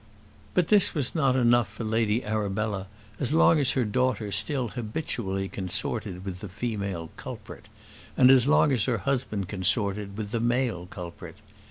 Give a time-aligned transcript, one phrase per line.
[0.55, 2.87] But this was not enough for Lady Arabella
[3.19, 7.67] as long as her daughter still habitually consorted with the female culprit,
[8.17, 11.35] and as long as her husband consorted with the male culprit.